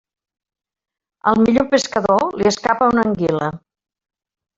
Al 1.31 1.37
millor 1.41 1.67
pescador 1.73 2.25
li 2.39 2.47
escapa 2.53 2.89
una 2.95 3.05
anguila. 3.11 3.51